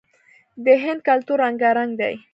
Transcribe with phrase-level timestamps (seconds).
[0.65, 2.15] د هند کلتور رنګارنګ دی.